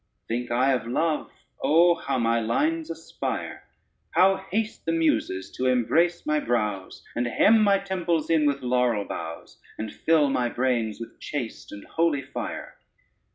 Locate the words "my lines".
2.17-2.89